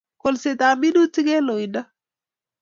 kolsetap 0.21 0.75
minutik 0.81 1.27
eng 1.35 1.45
loindo 1.47 1.81